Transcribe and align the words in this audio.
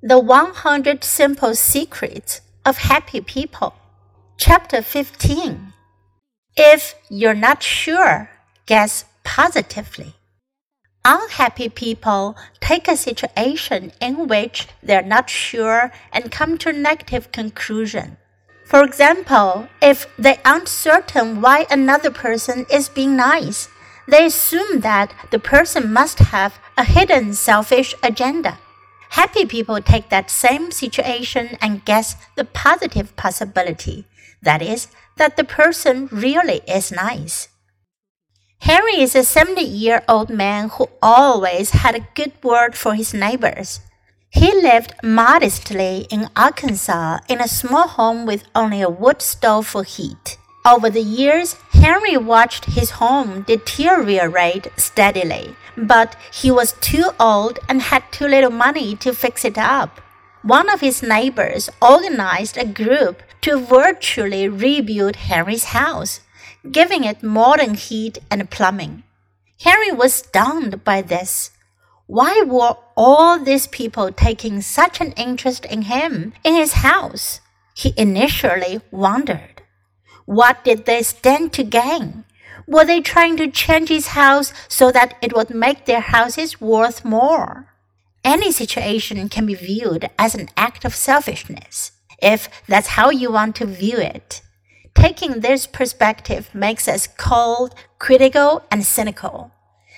The 0.00 0.20
100 0.20 1.02
Simple 1.02 1.56
Secrets 1.56 2.40
of 2.64 2.78
Happy 2.78 3.20
People. 3.20 3.74
Chapter 4.36 4.80
15. 4.80 5.72
If 6.56 6.94
you're 7.10 7.34
not 7.34 7.64
sure, 7.64 8.30
guess 8.66 9.06
positively. 9.24 10.14
Unhappy 11.04 11.68
people 11.68 12.36
take 12.60 12.86
a 12.86 12.96
situation 12.96 13.90
in 14.00 14.28
which 14.28 14.68
they're 14.84 15.02
not 15.02 15.28
sure 15.28 15.90
and 16.12 16.30
come 16.30 16.58
to 16.58 16.68
a 16.68 16.72
negative 16.72 17.32
conclusion. 17.32 18.18
For 18.66 18.84
example, 18.84 19.66
if 19.82 20.06
they 20.16 20.38
aren't 20.44 20.68
certain 20.68 21.40
why 21.40 21.66
another 21.72 22.12
person 22.12 22.66
is 22.70 22.88
being 22.88 23.16
nice, 23.16 23.68
they 24.06 24.26
assume 24.26 24.78
that 24.82 25.12
the 25.32 25.40
person 25.40 25.92
must 25.92 26.20
have 26.20 26.60
a 26.76 26.84
hidden 26.84 27.34
selfish 27.34 27.96
agenda. 28.00 28.60
Happy 29.10 29.46
people 29.46 29.80
take 29.80 30.08
that 30.10 30.30
same 30.30 30.70
situation 30.70 31.56
and 31.60 31.84
guess 31.84 32.16
the 32.36 32.44
positive 32.44 33.16
possibility. 33.16 34.06
That 34.42 34.62
is, 34.62 34.88
that 35.16 35.36
the 35.36 35.44
person 35.44 36.08
really 36.12 36.60
is 36.66 36.92
nice. 36.92 37.48
Henry 38.60 39.00
is 39.00 39.14
a 39.14 39.24
70 39.24 39.62
year 39.62 40.02
old 40.08 40.30
man 40.30 40.68
who 40.70 40.88
always 41.00 41.70
had 41.70 41.94
a 41.94 42.08
good 42.14 42.32
word 42.42 42.74
for 42.74 42.94
his 42.94 43.14
neighbors. 43.14 43.80
He 44.30 44.52
lived 44.52 44.94
modestly 45.02 46.06
in 46.10 46.28
Arkansas 46.36 47.18
in 47.28 47.40
a 47.40 47.48
small 47.48 47.88
home 47.88 48.26
with 48.26 48.44
only 48.54 48.82
a 48.82 48.90
wood 48.90 49.22
stove 49.22 49.66
for 49.66 49.84
heat. 49.84 50.37
Over 50.66 50.90
the 50.90 51.02
years, 51.02 51.54
Henry 51.70 52.16
watched 52.16 52.66
his 52.66 52.90
home 52.90 53.42
deteriorate 53.42 54.68
steadily, 54.76 55.56
but 55.76 56.16
he 56.32 56.50
was 56.50 56.72
too 56.80 57.10
old 57.18 57.58
and 57.68 57.80
had 57.80 58.10
too 58.12 58.26
little 58.26 58.50
money 58.50 58.96
to 58.96 59.14
fix 59.14 59.44
it 59.44 59.56
up. 59.56 60.00
One 60.42 60.68
of 60.68 60.80
his 60.80 61.02
neighbors 61.02 61.70
organized 61.80 62.56
a 62.56 62.64
group 62.64 63.22
to 63.42 63.58
virtually 63.58 64.48
rebuild 64.48 65.16
Henry's 65.16 65.64
house, 65.64 66.20
giving 66.70 67.04
it 67.04 67.22
modern 67.22 67.74
heat 67.74 68.18
and 68.30 68.50
plumbing. 68.50 69.04
Henry 69.60 69.92
was 69.92 70.14
stunned 70.14 70.84
by 70.84 71.02
this. 71.02 71.50
Why 72.06 72.42
were 72.46 72.76
all 72.96 73.38
these 73.38 73.66
people 73.66 74.12
taking 74.12 74.62
such 74.62 75.00
an 75.00 75.12
interest 75.12 75.64
in 75.64 75.82
him 75.82 76.32
in 76.44 76.54
his 76.54 76.74
house? 76.74 77.40
He 77.74 77.94
initially 77.96 78.80
wondered. 78.90 79.62
What 80.28 80.62
did 80.62 80.84
they 80.84 81.02
stand 81.04 81.54
to 81.54 81.64
gain? 81.64 82.24
Were 82.66 82.84
they 82.84 83.00
trying 83.00 83.38
to 83.38 83.50
change 83.50 83.88
his 83.88 84.08
house 84.08 84.52
so 84.68 84.92
that 84.92 85.16
it 85.22 85.34
would 85.34 85.48
make 85.48 85.86
their 85.86 86.02
houses 86.02 86.60
worth 86.60 87.02
more? 87.02 87.72
Any 88.22 88.52
situation 88.52 89.30
can 89.30 89.46
be 89.46 89.54
viewed 89.54 90.10
as 90.18 90.34
an 90.34 90.50
act 90.54 90.84
of 90.84 90.94
selfishness, 90.94 91.92
if 92.20 92.50
that's 92.66 92.88
how 92.88 93.08
you 93.08 93.32
want 93.32 93.56
to 93.56 93.64
view 93.64 93.96
it. 93.96 94.42
Taking 94.94 95.40
this 95.40 95.66
perspective 95.66 96.50
makes 96.52 96.88
us 96.88 97.06
cold, 97.06 97.74
critical, 97.98 98.66
and 98.70 98.84
cynical. 98.84 99.50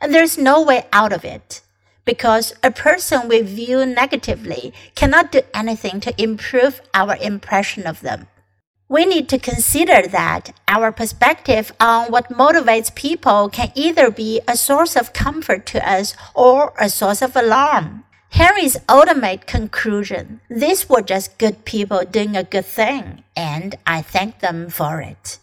And 0.00 0.14
there's 0.14 0.38
no 0.38 0.62
way 0.62 0.86
out 0.90 1.12
of 1.12 1.26
it 1.26 1.60
because 2.06 2.54
a 2.62 2.70
person 2.70 3.28
we 3.28 3.42
view 3.42 3.84
negatively 3.84 4.72
cannot 4.94 5.32
do 5.32 5.42
anything 5.52 6.00
to 6.00 6.22
improve 6.22 6.80
our 6.94 7.14
impression 7.20 7.86
of 7.86 8.00
them 8.00 8.26
we 8.88 9.06
need 9.06 9.28
to 9.30 9.38
consider 9.38 10.06
that 10.08 10.54
our 10.68 10.92
perspective 10.92 11.72
on 11.80 12.10
what 12.10 12.28
motivates 12.30 12.94
people 12.94 13.48
can 13.48 13.72
either 13.74 14.10
be 14.10 14.40
a 14.46 14.56
source 14.56 14.94
of 14.94 15.12
comfort 15.12 15.64
to 15.66 15.88
us 15.88 16.14
or 16.34 16.72
a 16.78 16.88
source 16.88 17.22
of 17.22 17.34
alarm. 17.34 18.04
Henry's 18.30 18.76
ultimate 18.88 19.46
conclusion 19.46 20.40
these 20.50 20.88
were 20.88 21.00
just 21.00 21.38
good 21.38 21.64
people 21.64 22.02
doing 22.04 22.36
a 22.36 22.44
good 22.44 22.66
thing, 22.66 23.22
and 23.36 23.76
I 23.86 24.02
thank 24.02 24.40
them 24.40 24.68
for 24.68 25.00
it. 25.00 25.38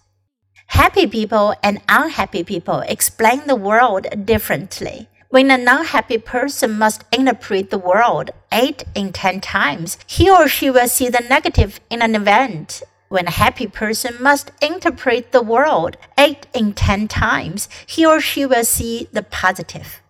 Happy 0.67 1.07
people 1.07 1.55
and 1.63 1.81
unhappy 1.89 2.43
people 2.43 2.81
explain 2.81 3.47
the 3.47 3.55
world 3.55 4.07
differently. 4.25 5.07
When 5.29 5.49
an 5.49 5.67
unhappy 5.67 6.17
person 6.17 6.77
must 6.77 7.05
interpret 7.11 7.69
the 7.69 7.77
world 7.77 8.31
eight 8.51 8.83
in 8.93 9.13
ten 9.13 9.39
times, 9.39 9.97
he 10.05 10.29
or 10.29 10.47
she 10.49 10.69
will 10.69 10.89
see 10.89 11.07
the 11.07 11.25
negative 11.29 11.79
in 11.89 12.01
an 12.01 12.15
event 12.15 12.83
when 13.11 13.27
a 13.27 13.31
happy 13.31 13.67
person 13.67 14.15
must 14.21 14.51
interpret 14.61 15.33
the 15.33 15.41
world 15.41 15.97
eight 16.17 16.47
in 16.53 16.71
ten 16.71 17.09
times, 17.09 17.67
he 17.85 18.05
or 18.05 18.21
she 18.21 18.45
will 18.45 18.63
see 18.63 19.09
the 19.11 19.21
positive. 19.21 20.00